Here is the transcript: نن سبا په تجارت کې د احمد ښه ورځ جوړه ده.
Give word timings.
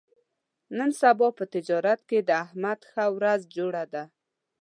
نن 0.77 0.89
سبا 1.01 1.27
په 1.37 1.43
تجارت 1.53 1.99
کې 2.09 2.19
د 2.23 2.29
احمد 2.43 2.79
ښه 2.91 3.03
ورځ 3.15 3.41
جوړه 3.55 3.83
ده. 3.93 4.03